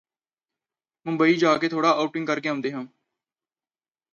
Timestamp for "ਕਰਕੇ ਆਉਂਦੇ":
2.27-2.71